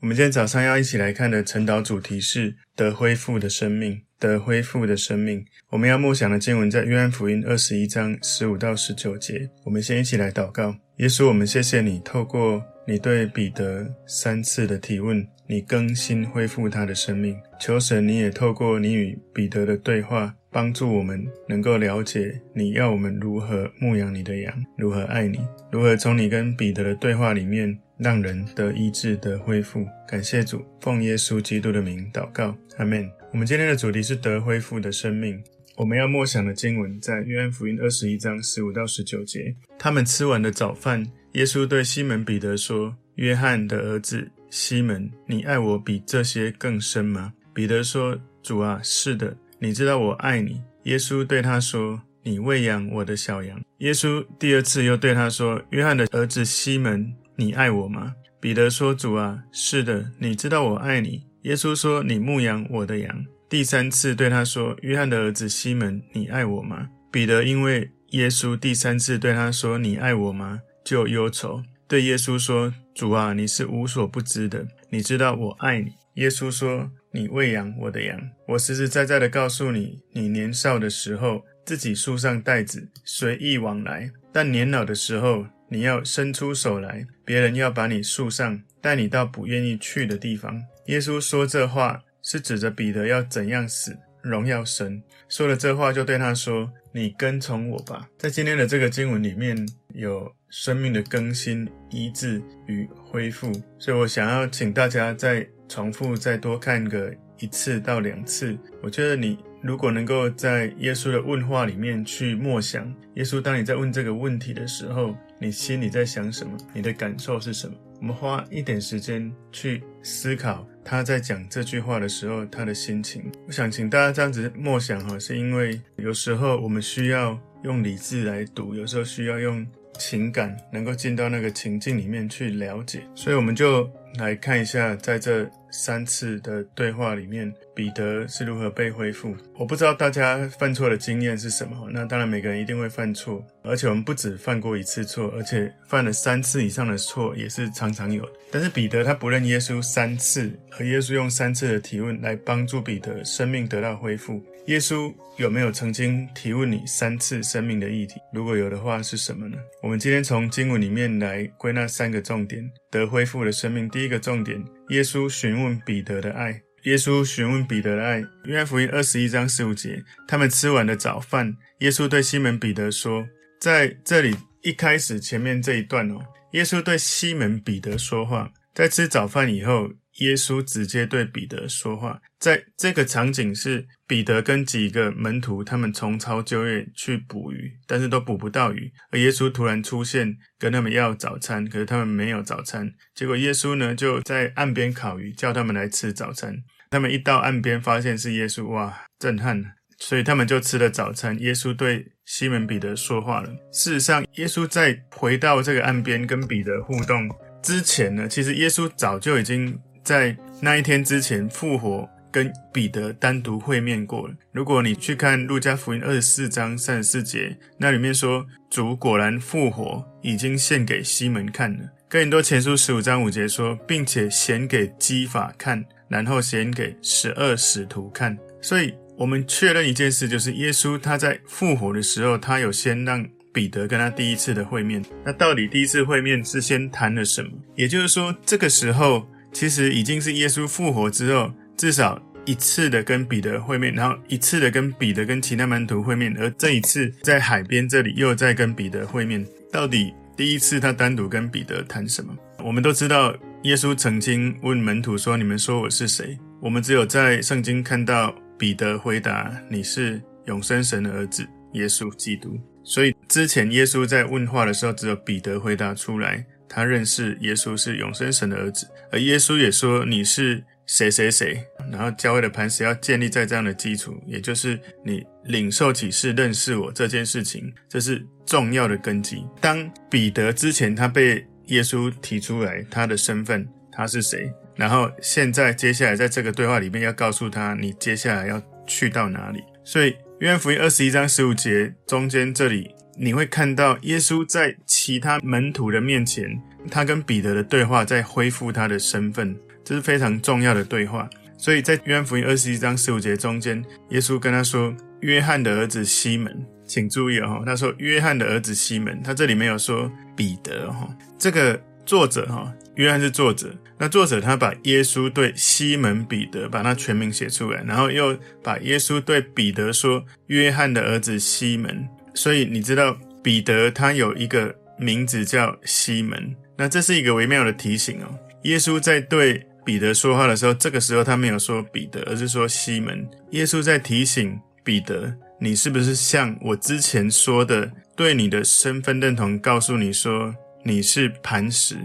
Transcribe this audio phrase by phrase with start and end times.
[0.00, 4.02] 我们今天早上要一起来看的晨祷主题是得恢复的生命。
[4.22, 5.44] 得恢复的生命。
[5.70, 9.50] 我们要默想的经文在约翰福音二十一章十五到十九节。
[9.64, 10.76] 我们先一起来祷告。
[10.98, 17.36] 耶稣，我们谢谢你，透过你对彼得三次的提问，你更新恢复他的生命。
[17.58, 27.76] 求神，你也透过你与彼得的对话，帮助我们能够了解你要我们如何牧养你的羊，如何爱你，如何从你跟彼得的对话里面。
[27.98, 33.08] 让人得医治、得恢复，感谢主，奉耶稣基督的名祷告，阿门。
[33.32, 35.40] 我们今天的主题是得恢复的生命。
[35.76, 39.54] 我们要默想的经文在约翰福音二十一章十五到十九节。
[39.78, 58.14] 他们吃完的早饭，耶稣对西门彼得说：“约翰的儿子西门，你爱我比这些更深吗？”彼得说：“主啊，是的，你知道我爱你。”耶稣对他说：“你喂养我的小羊。”耶稣第二次又对他说：“约翰的儿子西门。”你爱我吗？
[58.40, 78.20] 彼得说：“主啊，是的，你知道我爱你。”耶稣说：“你牧养我的羊。”第三次对他说：“约翰的儿子西门，你爱我吗？”彼得因为耶稣第三次对他说：“你爱我吗？”就忧愁，对耶稣说：“主啊，你是无所不知的，你知道我爱你。”耶稣说：“你喂养我的羊。
[78.48, 90.62] 我实实在在的告诉你，你年少的时候自己束上带子，随意往来；但年老的时候，你要伸出手来，别人要把你束上，带你到不愿意去的地方。
[90.86, 95.02] 耶稣说这话是指着彼得要怎样死，荣耀神。
[95.28, 99.56] 说了这话，就对他说：“你跟从我吧。”在今天的这个经文里面
[99.94, 108.58] 有生命的更新、医治与恢复，所以我想要请大家在重复、再多看个一次到两次。
[108.82, 115.16] 我觉得你如果能够在耶稣的问话里面去默想，耶稣当你在问这个问题的时候。
[115.42, 116.56] 你心里在想什么？
[116.72, 117.74] 你的感受是什么？
[117.98, 123.24] 我们花一点时间去思考他在讲这句话的时候他的心情。
[123.48, 129.66] 我想请大家这样子默想哈，是因为有时候我们需要用理智来读，有时候需要用
[129.98, 133.02] 情感能够进到那个情境里面去了解。
[133.16, 133.90] 所以我们就
[134.20, 139.34] 来看一下，在这三次的对话里面，彼得是如何被恢复。
[139.54, 143.44] 我不知道大家犯错的经验是什么，那当然每个人一定会犯错。
[143.64, 148.32] 而且我们不止犯过一次错，而且犯了三次以上的错也是常常有的。
[148.50, 154.44] 但是彼得他不认耶稣三次，而耶稣用三次的提问来帮助彼得生命得到恢复。
[154.66, 158.20] 耶稣有没有曾经提问你三次生命的议题？
[158.32, 159.56] 如果有的话，是什么呢？
[159.82, 163.88] 我们今天从经文里面来归纳三个重点：得恢复的生命。
[163.88, 164.62] 第一个重点，
[164.92, 166.60] 耶稣询问彼得的爱。
[166.82, 168.22] 耶稣询问彼得的爱。
[168.44, 173.26] 约翰福音二十一章十五节，他们吃完了早饭，耶稣对西门彼得说。
[173.58, 176.18] 在这里一开始前面这一段哦，
[176.52, 179.88] 耶稣对西门彼得说话，在吃早饭以后，
[180.18, 182.20] 耶稣直接对彼得说话。
[182.38, 192.92] 在这个场景是彼得跟几个门徒，他们重操旧业去捕鱼，但是都捕不到鱼，而耶稣突然出现，跟他们要早餐，可是他们没有早餐。
[193.14, 196.56] 结果耶稣呢就在岸边烤鱼，叫他们来吃早餐。
[196.90, 199.64] 他们一到岸边，发现是耶稣，哇，震撼！
[199.98, 201.38] 所以他们就吃了早餐。
[201.40, 203.48] 耶稣对西门彼得说话了。
[203.72, 207.30] 事实上，耶稣在回到这个岸边跟彼得互动
[207.62, 214.34] 之前呢，其实耶稣早就已经在那一天之前复活，跟彼得单独会面过了。
[214.52, 221.80] 如果你去看路加福音二十四章三十四节，那里面说主果然复活，已经献给西门看了。
[222.08, 228.36] 哥林多前书十五章五节说，并且显给基法看，然后显给十二使徒看。
[228.60, 228.94] 所以。
[229.14, 235.04] 我们确认一件事，就是耶稣他在复活的时候，他有先让彼得跟他第一次的会面。
[235.22, 237.50] 那到底第一次会面是先谈了什么？
[237.76, 249.46] 也就是说，这个时候其实已经是耶稣复活之后至少一次的跟彼得会面，然后一次的跟彼得跟其他门徒会面，而这一次在海边这里又在跟彼得会面。
[249.70, 252.36] 到底第一次他单独跟彼得谈什么？
[252.64, 258.34] 我们都知道，耶稣曾经问门徒说：“你们说我是谁？”我们只有在圣经看到。
[258.58, 268.88] 彼得回答：“你是永生神的儿子，耶稣基督。”所以之前耶稣在问话的时候，只有彼得回答出来，他认识耶稣是永生神的儿子。
[269.10, 279.44] 而耶稣也说：“你是谁谁谁。”然后教会的磐石要建立在这样的基础，也就是你领受启示、认识我这件事情，这是重要的根基。
[279.60, 284.50] 当彼得之前他被耶稣提出来他的身份，他是谁？
[284.74, 289.62] 然后现在接下来在这个对话里面要告诉他，你接下来要去到哪里。
[289.84, 292.90] 所以约翰福音二十一章十五节中间这里，
[293.24, 296.60] 你会看到耶稣在其他门徒的面前，
[296.90, 301.30] 他跟彼得的对话在恢复他的身份，这是非常重要的对话。
[301.56, 304.92] 所以在约翰福音二十一章十五节中间，耶稣跟他说
[305.22, 311.08] ：“约翰的儿子西门，请注意哦，他说约翰的儿子西门，他这里没有说彼得哦。
[311.38, 328.38] 这个作者哈，约翰是作者，那作者他把耶稣对西门彼得把他全名写出来，然后又把耶稣对彼得说约翰的儿子西门。”所以你知道彼得他有一个名字叫西门，那这是一个微妙的提醒哦。
[328.62, 333.28] 耶稣在对彼得说话的时候，这个时候他没有说彼得，而是说西门。
[333.50, 340.54] 耶稣在提醒彼得，你是不是像我之前说的，对你的身份认同，告诉你说
[340.84, 341.96] 你是磐石。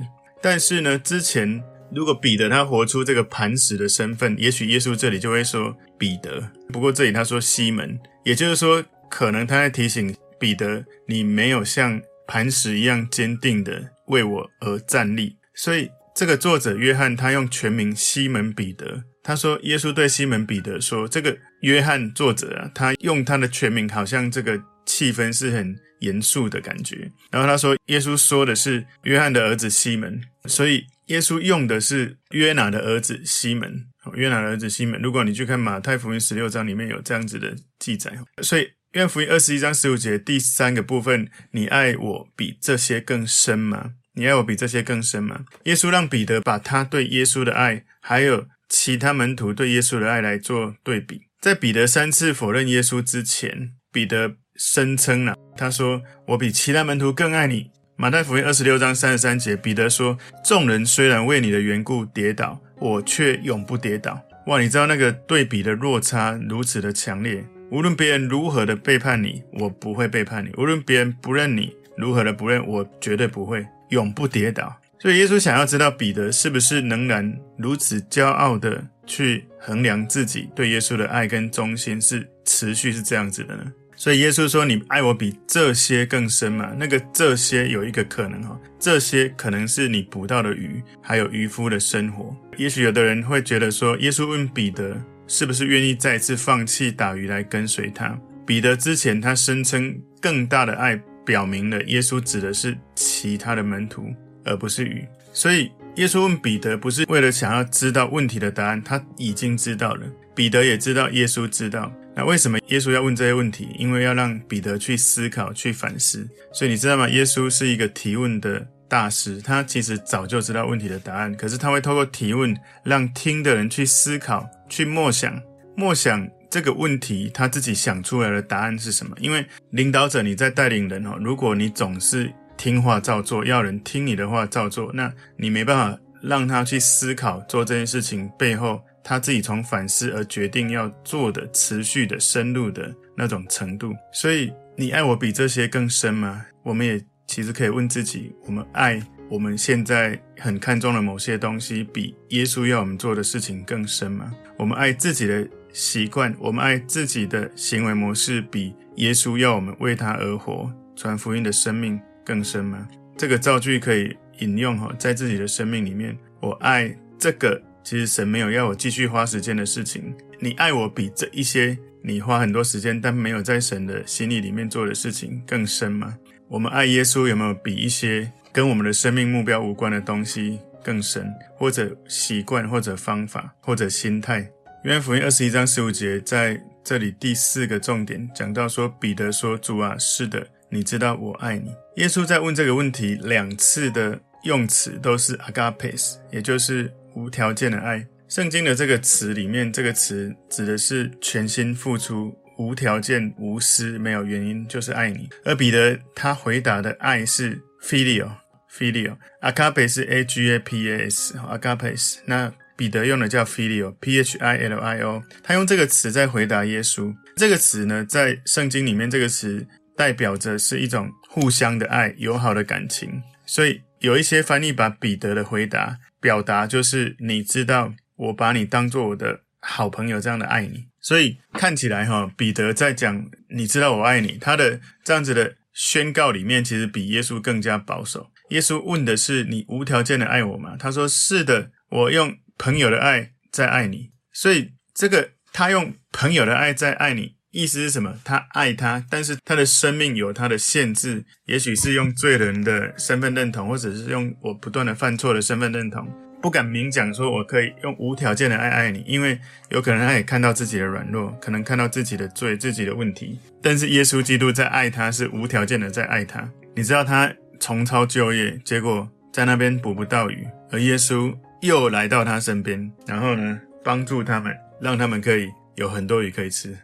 [0.41, 1.63] 但是呢，之前
[1.93, 6.49] 如果彼得他活出这个磐石的身份，也许耶稣这里就会说彼得。
[6.73, 8.83] 不过这里他说西门，也就是说。
[9.09, 15.35] 可能他在提醒彼得，你没有像磐石一样坚定的为我而站立。
[15.55, 27.11] 所以这个作者约翰他用全名西门彼得，他说耶稣对西门彼得说，这个约翰作者啊，他用他的全名，好像这个气氛是很严肃的感觉。
[27.31, 33.85] 然后他说耶稣说的是约翰的儿子西门，所以耶稣用的是约拿的儿子西门。
[34.13, 38.11] 约拿的儿子西门，如果你去看马太福音十六章里面有这样子的记载，
[38.41, 38.69] 所以。
[38.97, 43.91] 约福音二十一章十五节第三个部分，你爱我比这些更深吗？
[44.15, 45.45] 你爱我比这些更深吗？
[45.65, 51.21] 耶稣让彼得把他对耶稣的爱，还有其他门徒对耶稣的爱来做对比。
[51.39, 67.45] 在彼得三次否认耶稣之前，彼得声称了，他说：“我比其他门徒更爱你。”马太福音二十六章三十三节，彼得说：“众人虽然为你的缘故跌倒，我却永不跌倒。”哇，你知道那个对比的落差如此的强烈。
[67.69, 74.73] 无论别人如何的背叛你，我不会背叛你；无论别人不认你，如何的不认，我绝对不会，永不跌倒。
[74.99, 83.63] 所以耶稣想要知道彼得是不是仍然如此骄傲的去衡量自己对耶稣的爱跟忠心是持续是这样子的呢？
[83.97, 92.33] 所以耶稣说：“你爱我比这些更深嘛？”那个这些有一个可能哈，这些可能是你捕到的鱼，还有渔夫的生活。
[92.55, 94.95] 也许有的人会觉得说，耶稣问彼得。
[95.27, 98.17] 是不是愿意再次放弃打鱼来跟随他？
[98.45, 100.95] 彼得之前他声称更大的爱，
[101.25, 104.07] 表明了耶稣指的是其他的门徒，
[104.45, 105.05] 而不是鱼。
[105.33, 110.07] 所以耶稣问彼得，不是为了想要知道问题的答案，他已经知道了。
[110.33, 111.91] 彼得也知道耶稣知道。
[112.15, 113.69] 那为什么耶稣要问这些问题？
[113.77, 116.27] 因为要让彼得去思考、去反思。
[116.53, 117.09] 所以你知道吗？
[117.09, 118.67] 耶稣是一个提问的。
[118.89, 125.41] 大师，他其实早就知道问题的答案，可是他会透过提问，让听的人去思考、去默想、
[125.75, 129.15] 默想这个问题，他自己想出来的答案是什么？
[129.19, 143.93] 因为领导者你在带领人哦，如果你总是听话照做，要人听你的话照做，那你没办法让他去思考做这件事情背后他自己从反思而决定要做的持续的深入的那种程度。
[144.11, 146.45] 所以，你爱我比这些更深吗？
[146.63, 147.03] 我们也。
[147.29, 154.31] 其实可以问自己：我们爱我们现在很看重的某些东西，比耶稣要我们做的事情更深吗？
[154.57, 162.87] 我们爱自己的习惯，我们爱自己的行为模式，比耶稣要我们为他而活、传福音的生命更深吗？
[163.17, 170.15] 这个造句可以引用哈，在自己的生命里面，我爱这个，其实神没有要我继续花时间的事情。
[170.39, 176.15] 你爱我比这一些你花很多时间但没有在神的心意里面做的事情更深吗？
[176.47, 181.31] 我们爱耶稣有没有比一些跟我们的生命目标无关的东西更深？
[181.55, 184.49] 或者习惯，或者方法，或者心态？
[184.83, 198.07] 约翰福音二十一章十五节在这里第四个重点讲到说，彼得说：“主啊，是的，你知道我爱你。”耶稣在问这个问题两次的用词都是 agapes，也就是无条件的爱。
[198.27, 202.35] 圣经的这个词里面，这个词指的是全心付出。
[202.57, 205.29] 无条件、无私、没有原因，就是爱你。
[205.45, 208.31] 而彼得他回答的爱是 Filial
[208.71, 212.19] Philio，Agape 是 agapas，Agape。
[212.25, 215.23] 那彼得用的叫 Philio，p h i l i o，。
[215.43, 217.13] 他用这个词在回答耶稣。
[217.35, 223.23] 这个词呢，在圣经里面，这个词代表着是一种互相的爱、友好的感情。
[223.45, 230.85] 所以有一些翻译把彼得的回答表达就是：你知道，我把你当做我的好朋友这样的爱你。
[230.99, 238.29] 所以看起来哈，彼得在讲“你知道我爱你”，他的这样子的宣告里面，其实比耶稣更加保守。
[238.49, 248.15] 耶稣问的是：“你无条件的爱我吗？”他说：“是的，我用朋友的爱在爱你。”所以这个他用朋友的爱在爱你，意思是什么？
[248.23, 256.07] 他爱他，但是他的生命有他的限制，也许是用罪人的身份认同，或者是用我不断的犯错的身份认同，
[256.41, 259.39] 不敢明讲说我可以用无条件的爱爱你，因为
[259.69, 263.39] 有可能他也看到自己的软弱，可能看到自己的罪、自己的问题。
[263.61, 266.47] 但是耶稣基督在爱他，是无条件的在爱他。
[266.75, 276.77] 你知道他重操旧业，结果在那边捕不到鱼，而耶稣又来到他身边，然后呢，帮助他们，让他们可以有很多鱼可以吃。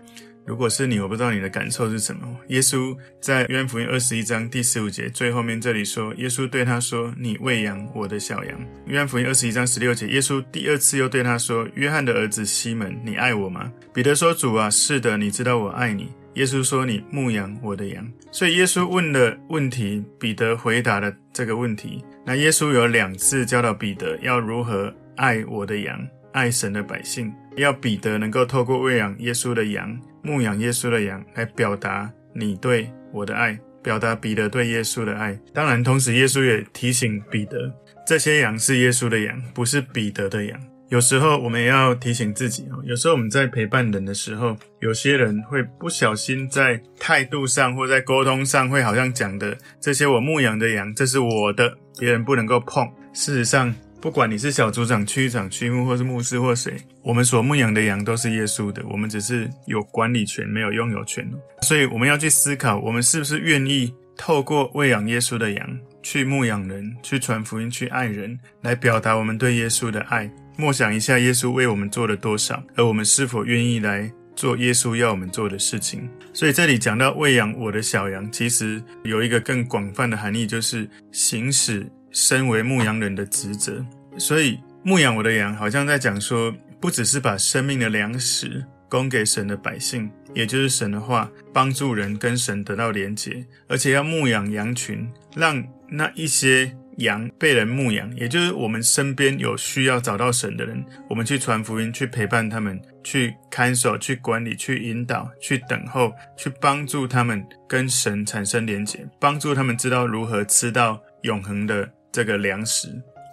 [0.46, 2.28] 如果是你，我不知道你的感受是什么。
[2.50, 22.04] 耶稣在约翰福音二十一章第十五节最后面这里说，耶稣对他说：“你喂养我的小羊。”约翰福音二十一章十六节，耶稣第二次又对他说：“约翰的儿子西门，你爱我吗？”彼得说：“主啊，是的，你知道我爱你。”耶稣说：“你牧养我的羊。”所以耶稣问的问题，彼得回答了这个问题。
[22.26, 30.00] 那耶稣有两次教导彼得要如何爱我的羊，爱神的百姓，要彼得能够透过喂养耶稣的羊。
[30.24, 35.38] 牧养耶稣的羊，来表达你对我的爱，表达彼得对耶稣的爱。
[35.54, 37.72] 当然，同时耶稣也提醒彼得，
[38.08, 40.60] 这些羊是耶稣的羊，不是彼得的羊。
[40.94, 52.88] 有时候我们也要提醒自己哦，有时候我们在陪伴人的时候，有些人会不小心在态度上或在沟通上，会好像讲的这些我牧养的羊，这是我的，别人不能够碰。
[53.12, 61.28] 事实上，不管你是小组长、区长、区牧，或是牧师或谁，我们所牧养的羊都是耶稣的，我们只是有管理权，没有拥有权。
[61.64, 70.30] 所以我们要去思考，我们是不是愿意透过喂养耶稣的羊，去牧养人，去传福音，去爱人，来表达我们对耶稣的爱。
[70.56, 76.10] 默想一下，耶稣为我们做了多少，而我们是否愿意来做耶稣要我们做的事情？
[76.34, 81.86] 所以这里讲到喂养我的小羊，其实有一个更广泛的含义，就是行使。
[82.16, 83.84] 身为牧羊人的职责，
[84.20, 111.90] 所以牧养我的羊，好像在讲说，不只是把生命的粮食供给神的百姓，也就是神的话，帮助人跟神得到连结，而且要牧养羊群，让那一些羊被人牧养，也就是我们身边有需要找到神的人，我们去传福音，去陪伴他们，去看守，去管理，去引导，去等候，去帮助他们跟神产生连结，帮助他们知道如何吃到永恒的。
[112.14, 112.90] 这个粮食，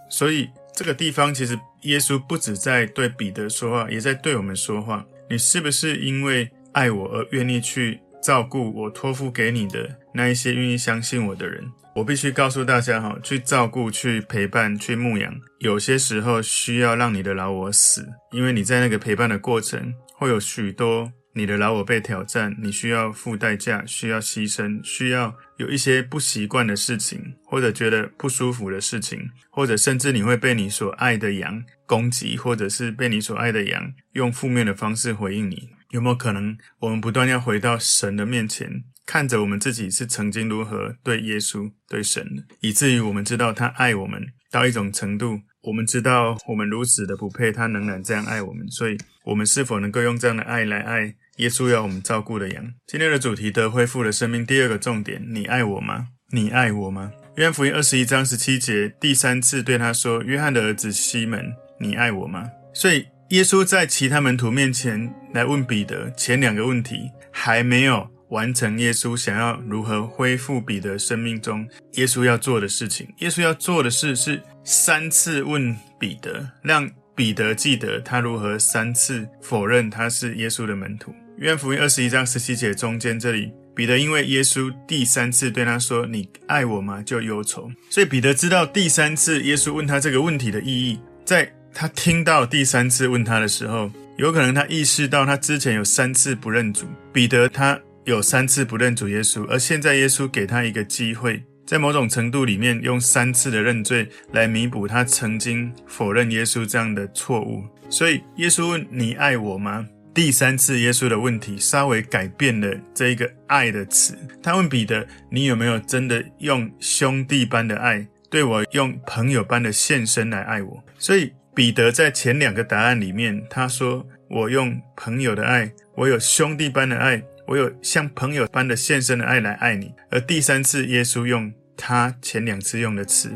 [0.09, 5.05] 所以这个地方其实耶稣不止在对彼得说话，也在对我们说话。
[5.29, 11.62] 你是不是因为爱我而愿意去照顾我托付给你的那一些愿意相信我的人？
[12.00, 21.12] 我必须告诉大家哈，去照顾、去陪伴、去牧养，有些时候需要让你的老我死，因为你在那个陪伴的过程会有许多。
[21.33, 35.69] 你的老我被挑战，你需要付代价，需要牺牲，需要有一些不习惯的事情，或者觉得不舒服的事情，或者甚至你会被你所爱的羊攻击，或者是被你所爱的羊用负面的方式回应你。
[35.90, 42.25] 有没有可能，我们不断要回到神的面前，看着我们自己是曾经如何对耶稣、对神，
[42.61, 45.40] 以至于我们知道他爱我们到一种程度。
[45.62, 52.73] 我们知道我们如此的不配，他仍然这样爱我们，所以我们是否能够用这样的爱来爱耶稣要我们照顾的羊？
[52.87, 56.07] 今天的主题得恢复了生命，第二个重点：你爱我吗？
[56.31, 57.11] 你爱我吗？
[57.35, 68.09] 约翰福音二十一章十七节第三次对他说：“约翰的儿子西门，你爱我吗？”所以耶稣在其他门徒面前来问彼得前两个问题，还没有。
[68.30, 73.06] 完成耶稣想要如何恢复彼得生命中耶稣要做的事情。
[73.18, 81.14] 耶稣要做的事是三次问彼得，让彼得记得他如何三次否认他是耶稣的门徒。
[81.38, 87.70] 约翰福音二十一章十七节中间这里，彼得因为耶稣第三次对他说：“你爱我吗？”就忧愁。
[87.90, 91.00] 所以彼得知道第三次耶稣问他这个问题的意义。
[91.25, 96.87] 在他听到第三次问他的时候，有可能他意识到他之前有三次不认主。
[97.12, 97.78] 彼得他。
[98.04, 107.62] 有三次不认主耶稣，而现在耶稣给他一个机会，在某种程度里面用三次的认罪来弥补他曾经否认耶稣这样的错误。
[107.88, 114.19] 所以耶稣问：“你爱我吗？”第三次耶稣的问题稍微改变了这一个“爱”的词。
[114.42, 133.28] 他问彼得：“你有没有真的用兄弟般的爱对我，用朋友般的献身来爱我？”所以彼得在前两个答案里面，他说：“我用朋友的爱，我有兄弟般的爱。”我有像朋友般的献身的爱来爱你，而第三次耶稣用他前两次用的词，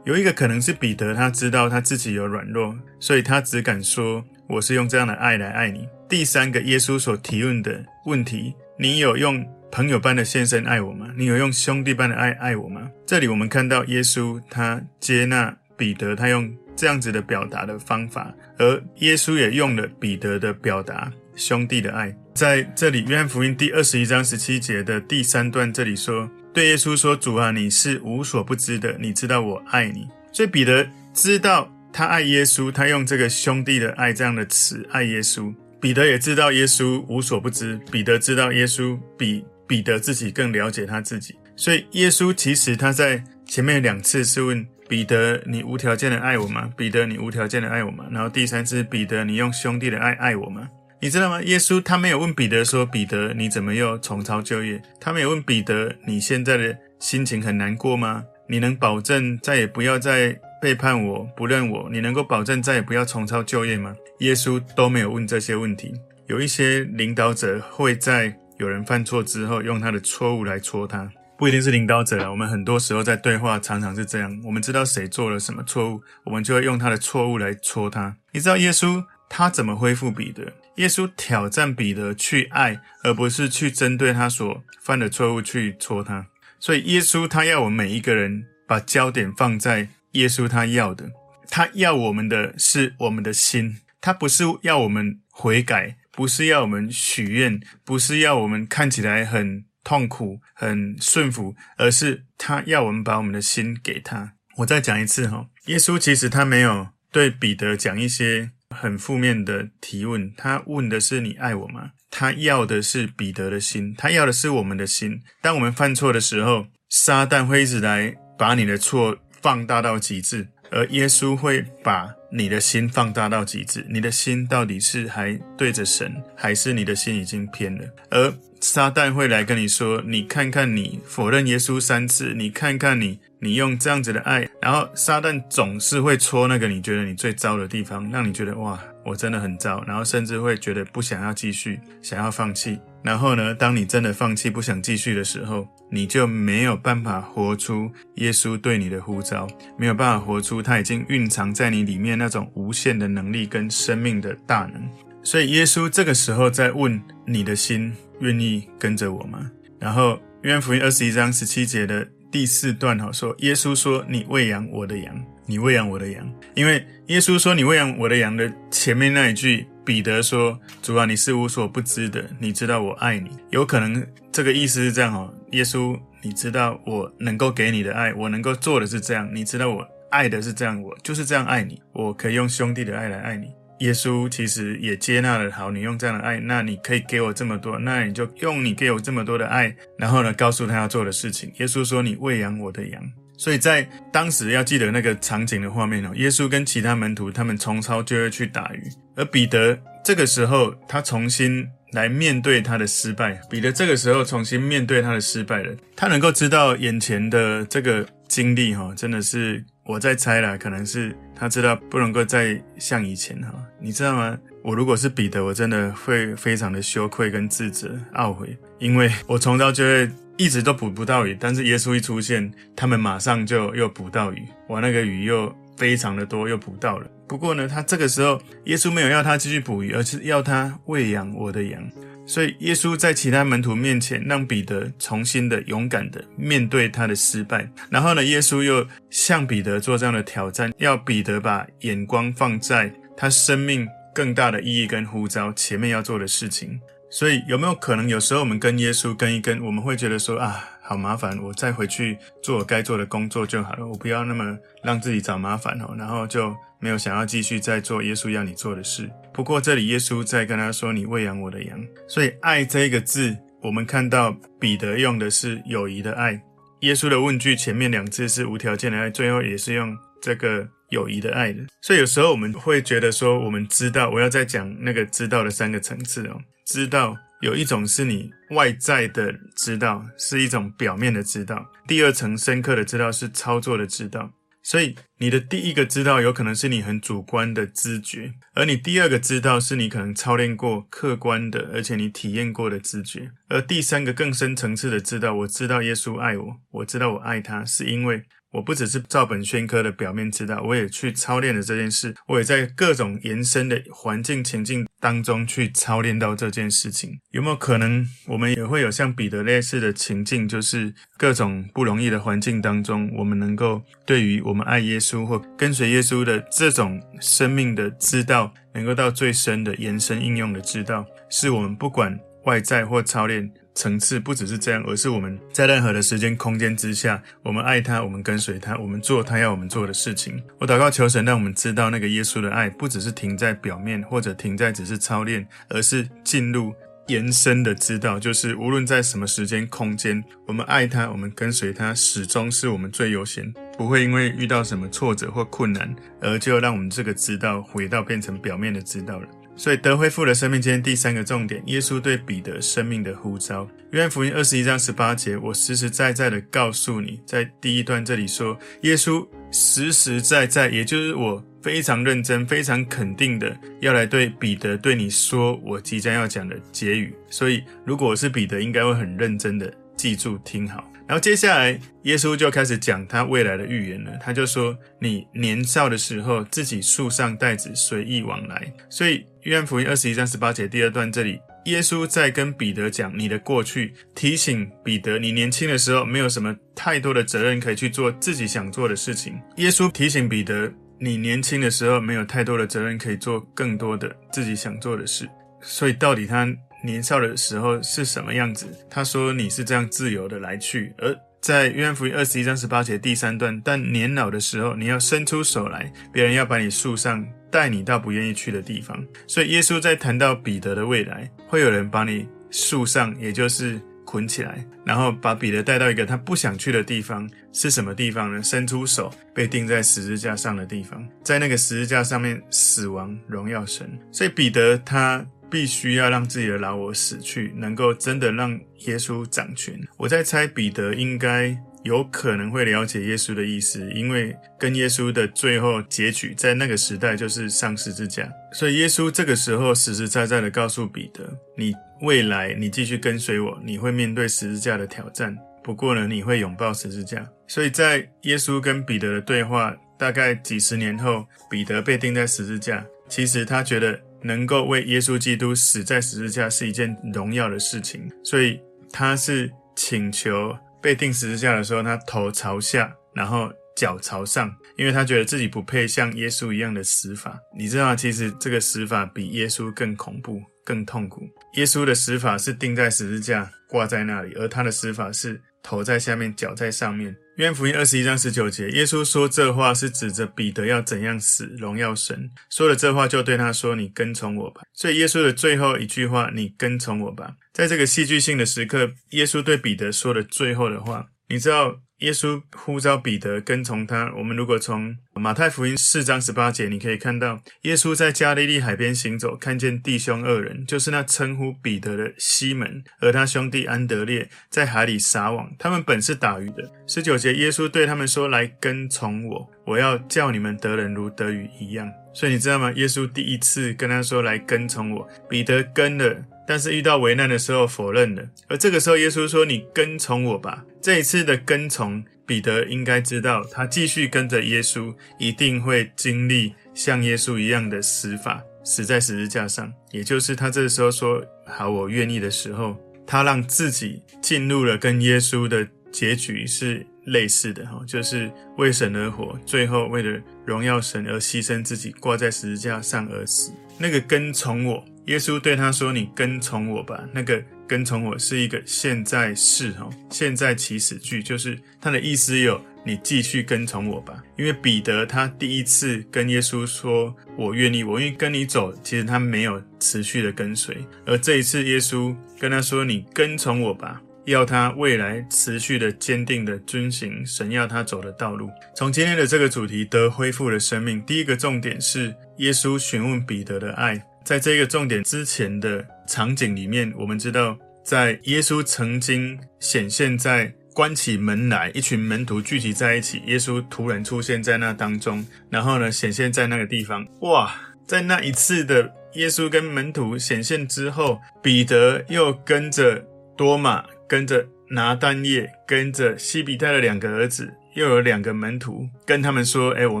[0.04, 5.88] 有一个可能是彼得，他知道他自己有软弱，所以他只敢说我是用这样的爱来爱你。
[6.08, 11.06] 第三个耶稣所提问的问题，你有用朋友般的献身爱我吗？
[11.16, 12.90] 你有用兄弟般的爱爱我吗？
[13.06, 22.12] 这里我们看到耶稣他接纳彼得，他用这样子的表达的方法，而耶稣也用了彼得的表达兄弟的爱。
[22.34, 35.52] 在这里，约翰福音第二十一章十七节的第三段，这里说：“对耶稣说，主啊，你是无所不知的，你知道我爱你。”所以彼得知道他爱耶稣，他用这个兄弟的爱这样的词爱耶稣。
[35.80, 41.34] 彼得也知道耶稣无所不知，彼得知道耶稣比彼得自己更了解他自己。
[41.56, 50.68] 所以耶稣其实他在前面两次是问彼得：“你无条件的爱我吗？”彼得：“你无条件的爱我吗？”然后第三次，彼得：“你用兄弟的爱爱我吗？”
[51.02, 51.42] 你知道吗？
[51.44, 58.22] 耶稣他没有问彼得说：“彼得，你怎么又重操旧业？”他没有问彼得：“你现在的心情很难过吗？
[58.46, 61.88] 你能保证再也不要再背叛我、不认我？
[61.90, 65.94] 你能够保证再也不要重操旧业吗？”耶稣都没有问这些问题。
[66.26, 72.30] 有一些领导者会在有人犯错之后，用他的错误来戳他，不一定是领导者啊。
[72.30, 78.14] 我们很多时候在对话，常常是这样：我们知道谁做了什么错误，我们就会用他的错误来戳他。
[78.32, 80.52] 你知道耶稣他怎么恢复彼得？
[80.76, 86.26] 耶稣挑战彼得去爱，而不是去针对他所犯的错误去戳他。
[86.58, 91.10] 所以耶稣他要我们每一个人把焦点放在耶稣他要的，
[91.48, 104.32] 他要我们的是我们的心，他不是要我们悔改，不是要我们许愿，不是要我们看起来很痛苦、很顺服，而是他要我们把我们的心给他。
[104.58, 108.52] 我再讲一次哈，耶稣其实他没有对彼得讲一些。
[108.74, 111.90] 很负面的提问，他问的是你爱我吗？
[112.10, 115.20] 他要的是彼得的心，他要的是我们的心。
[115.40, 123.84] 当我们犯错的时候，撒旦会一直来把你的错放大到极致，而耶稣会把你的心放大到极致。
[123.88, 127.84] 你的心到底是还对着神，还是你的心已经偏了？
[128.10, 142.78] 而撒旦会来跟你说：“你看看你否认耶稣三次，你看看你。”你用这样子的爱，然后撒旦总是会戳那个你觉得你最糟的地方，让你觉得哇，我真的很糟，然后甚至会觉得不想要继续，想要放弃。
[143.02, 154.88] 然后呢，当你真的放弃，不想继续的时候，你就没有办法活出耶稣对你的呼召，没有办法活出他已经蕴藏在你里面那种无限的能力跟生命的大能。
[155.22, 159.50] 所以耶稣这个时候在问你的心愿意跟着我吗？
[159.78, 162.06] 然后约翰福音二十一章十七节的。
[162.32, 183.48] 第四段哈说，耶稣说：“你喂养我的羊，你喂养我的羊。”因为耶稣说：“你喂养我的羊”的前面那一句，彼得说：“主啊，你是无所不知的，你知道我爱你。”有可能这个意思是这样哈，耶稣，你知道我能够给你的爱，我能够做的是这样，你知道我爱的是这样，我就是这样爱你，我可以用兄弟的爱来爱你。
[183.80, 191.50] 耶稣其实也接纳了，好，你用这样的爱，那你可以给我这么多，那你就用你给我这么多的爱，然后呢，告诉他要做的事情。
[191.56, 193.02] 耶稣说：“你喂养我的羊。”
[193.38, 198.82] 所以在当时要记得那个场景的画面哦，耶稣跟其他门徒他们重操旧业去打鱼，
[199.16, 203.40] 而彼得这个时候他重新来面对他的失败。
[203.48, 209.64] 彼得这个时候重新面对他的失败了，他能够知道眼前的这个经历哈，真的是。
[209.86, 214.38] 我在猜啦，可能是他知道不能够再像以前哈，你知道吗？
[214.62, 227.06] 我如果是彼得，我真的会非常的羞愧跟自责、懊悔，因为我从到就会一直都捕不到鱼，但是耶稣一出现，他们马上就又捕到鱼，哇，那个鱼又非常的多，又捕到了。
[227.26, 231.82] 不过呢，他这个时候，耶稣没有要他继续捕鱼，而是要他喂养我的羊。
[232.26, 237.66] 所以，耶稣在其他门徒面前，让彼得重新的勇敢的面对他的失败。
[237.88, 246.78] 然后呢，耶稣又向彼得做这样的挑战，要彼得把眼光放在他生命更大的意义跟呼召前面要做的事情。
[247.10, 259.08] 所以，有没有可能，有时候我们跟耶稣跟一跟，我们会觉得说啊，好麻烦，我再回去做我该做的工作就好了，我不要那么让自己找麻烦哦，然后就没有想要继续再做耶稣要你做的事。
[259.32, 266.32] 不过这里耶稣在跟他说：“你喂养我的羊。”所以“爱”这一个字，我们看到彼得用的是友谊的爱。
[266.80, 271.60] 耶稣的问句前面两次是无条件的爱，最后也是用这个友谊的爱的。
[271.80, 276.40] 所以有时候我们会觉得说，我们知道，我要再讲那个知道的三个层次哦。
[276.66, 284.32] 知道有一种是你外在的知道，是一种表面的知道；第二层深刻的知道是操作的知道。
[284.62, 298.22] 所以，你的第一个知道有可能是你很主观的知觉，而你第二个知道是你可能操练过客观的，而且你体验过的知觉，而第三个更深层次的知道，我知道耶稣爱我，我知道我爱他，是因为
[298.52, 307.18] 我不只是照本宣科的表面知道，我也去操练了这件事，我也在各种延伸的环境情境当中去操练到这件事情。
[307.30, 323.50] 有没有可能，我们也会有像彼得类似的情境，就是各种不容易的环境当中，我们能够对于我们爱耶稣或跟随耶稣的这种生命的知道，能够到最深的延伸应用的知道，是我们不管外在或操练。
[323.80, 330.38] 层次不只是这样，而是我们在任何的时间空间之下，我们爱他，我们跟随他，我们做他要我们做的事情。
[330.58, 336.74] 我祷告求神，让我们知道那个耶稣的爱，不只是停在表面，或者停在只是操练，而是进入
[337.06, 349.26] 延伸的知道，就是无论在什么时间空间，我们爱他，我们跟随他，始终是我们最优先，不会因为遇到什么挫折或困难，而就让我们这个知道回到变成表面的知道了。
[349.60, 350.58] 所以得恢复了生命。
[350.58, 353.68] 今天第三个重点，耶稣对彼得生命的呼召。
[353.90, 367.14] 约翰福音二十一章十八节，我实实在在的告诉你，在第一段这里说，耶稣实实在在，也就是我非常认真、非常肯定的要来对彼得对你说，我即将要讲的结语。
[367.28, 370.90] 所以，如果我是彼得，应该会很认真的记住听好。
[371.06, 374.16] 然后接下来，耶稣就开始讲他未来的预言了。
[374.22, 389.40] 他就说：“你年少的时候，自己束上带子，随意往来。”所以，约翰福音二十一章十八节第二段这里，耶稣在跟彼得讲你的过去，提醒彼得，你年轻的时候没有什么太多的责任可以去做自己想做的事情。
[389.56, 395.28] 耶稣提醒彼得，你年轻的时候没有太多的责任可以做更多的自己想做的事。
[395.62, 396.46] 所以，到底他？
[396.82, 398.66] 年少的时候是什么样子？
[398.88, 409.04] 他说你是这样自由的来去，而在约翰福音二十一章十八节第三段，但年老的时候你要伸出手来，别人要把你束上，带你到不愿意去的地方。
[409.26, 417.28] 所以耶稣在谈到彼得的未来，会有人把你束上，也就是捆起来，然后把彼得带到一个他不想去的地方。
[417.52, 418.42] 是什么地方呢？
[418.42, 423.90] 伸出手，被钉在十字架上的地方，在那个十字架上面死亡，荣耀神。
[424.12, 425.24] 所以彼得他。
[425.50, 428.52] 必须要让自己的老我死去，能够真的让
[428.86, 429.76] 耶稣掌权。
[429.96, 431.48] 我在猜，彼得应该
[431.82, 438.28] 有可能会了解耶稣的意思，因为跟耶稣的最后结局在那个时代就是上十字架。
[438.52, 441.22] 所以耶稣这个时候实实在在的告诉彼得：
[441.56, 445.36] 你未来你继续跟随我，你会面对十字架的挑战。
[445.62, 447.28] 不过呢，你会拥抱十字架。
[447.46, 452.84] 所以在耶稣跟彼得的对话，大概几十年后，彼得被钉在十字架。
[453.08, 454.00] 其实他觉得。
[454.22, 458.60] 能够为耶稣基督死在十字架是一件荣耀的事情，所以
[458.92, 467.38] 他是请求被钉十字架的时候，他头朝下，然后脚朝上，因为他觉得自己不配像耶稣一样的死法。
[467.56, 471.22] 你知道，其实这个死法比耶稣更恐怖、更痛苦。
[471.54, 477.14] 耶稣的死法是钉在十字架，挂在那里，而他的死法是头在下面，脚在上面。
[477.40, 482.30] 约翰福音二十一章十九节，耶稣说这话是指着彼得要怎样死，荣耀神。
[482.50, 491.80] 说了这话，就对他说：“你跟从我吧。”所以耶稣的最后一句话：“你跟从我吧。”在这个戏剧性的时刻，耶稣对彼得说的最后的话，你知道？
[492.00, 494.12] 耶稣呼召彼得跟从他。
[494.16, 505.50] 我们如果从马太福音四章十八节，你可以看到，耶稣在加利利海边行走，看见弟兄二人，就是那称呼彼得的西门而他兄弟安德烈，在海里撒网。
[505.58, 506.70] 他们本是打鱼的。
[506.86, 512.72] 十九节，耶稣对他们说：“来跟从我，我要叫你们得人如得鱼一样。”所以你知道吗？
[512.72, 516.24] 耶稣第一次跟他说：“来跟从我。”彼得跟了。
[516.50, 529.72] 但是遇到危难的时候否认了，而这个时候耶稣说：“你跟从我吧。”这一次的跟从，彼得应该知道，他继续跟着耶稣，一定会经历像耶稣一样的死法，死在十字架上。
[529.92, 543.52] 也就是他这时候说：“好，我愿意”的时候，他让自己进入了跟耶稣的结局是类似的哈，就是为神而活，最后为了荣耀神而牺牲自己，挂在十字架上而死。
[543.78, 544.84] 那个跟从我。
[545.06, 554.22] 耶稣对他说：“你跟从我吧。”那个跟从我是一个现在式，哦，现在起始句，就是他的意思有你继续跟从我吧。
[554.36, 568.50] 因为彼得他第一次跟耶稣说：“我愿意，我愿意跟你走。”其实他没有持续的跟随，而这一次耶稣跟他说：“你跟从我吧。”要他未来持续的坚定的遵行神要他走的道路。
[568.76, 574.00] 从今天的这个主题得恢复的生命，第一个重点是耶稣询问彼得的爱。
[574.30, 587.04] 在这个重点之前的场景里面，我们知道，在耶稣曾经显现在关起门来，一群门徒聚集在一起，耶稣突然出现在那当中，然后呢，显现在那个地方。
[587.22, 587.52] 哇，
[587.88, 593.04] 在那一次的耶稣跟门徒显现之后，彼得又跟着
[593.36, 600.00] 多马，跟着拿但业，跟着西比泰的两个儿子又有两个门徒跟他们说：“哎，我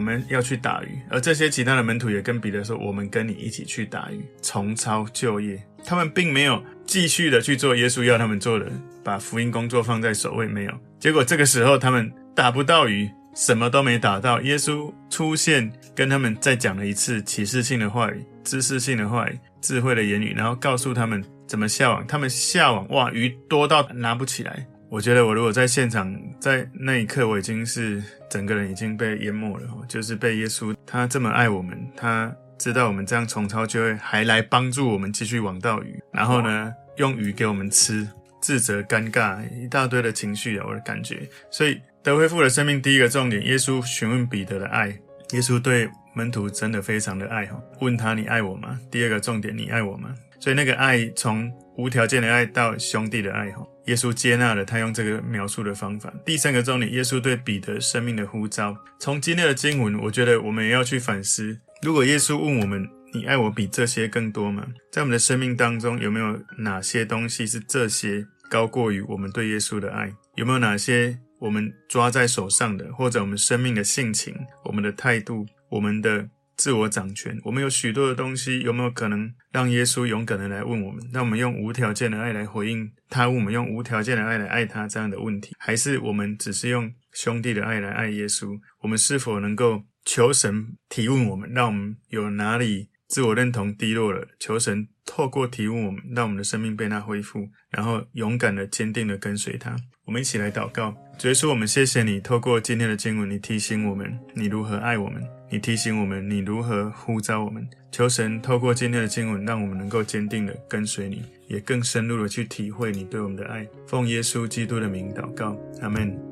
[0.00, 8.70] 们要去打鱼。”而这些其他的门徒也跟彼得说：“我们跟你一起去打鱼，重操旧业。”他们并没有继续的去做耶稣要他们做的，
[9.02, 10.46] 把福音工作放在首位。
[10.46, 10.72] 没有。
[10.98, 14.40] 结果这个时候他们打不到鱼，什么都没打到。
[14.42, 22.06] 耶稣出现，跟他们再讲了一次启示性的话语、知识性的话语、智慧的言语，然后告诉他们怎么下网。
[22.06, 24.66] 他们下网，哇，鱼多到拿不起来。
[24.90, 38.08] 我觉得我如果在现场，在那一刻，我已经是整个人已经被淹没了，就是被耶稣他这么爱我们，他知道我们这样重操旧业，还来帮助我们继续网到鱼，然后呢，用鱼给我们吃，
[38.42, 41.20] 自责、尴尬，一大堆的情绪啊，我的感觉。
[41.52, 48.76] 所以得恢复了生命第一个重点，耶稣询问彼得的爱，耶稣对门徒真的非常的爱哈，问他你爱我吗？
[48.90, 50.12] 第二个重点，你爱我吗？
[50.40, 53.66] 所以那个爱从无条件的爱到兄弟的爱哈。
[53.86, 56.12] 耶稣接纳了他用这个描述的方法。
[56.24, 58.76] 第三个重点，耶稣对彼得生命的呼召。
[58.98, 70.12] 从今天的经文，我觉得我们也要去反思：如果耶稣问我们，“你爱我比这些更多吗？”在我们的生命当中，有没有哪些东西是这些高过于我们对耶稣的爱？
[70.36, 76.28] 有没有哪些我们抓在手上的，或者我们生命的性情、我们的态度、我们的？
[76.60, 81.02] 自我掌权，我们有许多的东西，有没有可能让耶稣勇敢的来问我们？
[81.10, 88.60] 让我们用无条件的爱来回应他，问我们用无条件的爱来爱他这样的问题，还是我们只是用兄弟的爱来爱耶稣？
[88.82, 94.28] 我们是否能够求神提问我们，让我们有哪里自我认同低落了？
[94.38, 99.74] 求神透过提问我们，让我们的生命被他恢复，然后勇敢的、坚定的跟随他。
[100.04, 105.39] 我们一起来祷告，主耶稣，我们谢谢你，透过今天的经文，你提醒我们你如何爱我们。
[105.52, 107.66] 你提醒我们，你如何呼召我们？
[107.90, 113.66] 求神透过今天的经文，让我们能够坚定的跟随你，也更深入的去体会你对我们的爱。
[113.84, 116.29] 奉耶稣基督的名祷告，阿门。